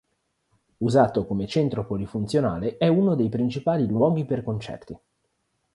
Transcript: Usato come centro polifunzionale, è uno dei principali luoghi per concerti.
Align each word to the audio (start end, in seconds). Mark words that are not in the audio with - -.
Usato 0.77 1.27
come 1.27 1.45
centro 1.45 1.85
polifunzionale, 1.85 2.77
è 2.77 2.87
uno 2.87 3.13
dei 3.13 3.29
principali 3.29 3.85
luoghi 3.85 4.25
per 4.25 4.43
concerti. 4.43 4.97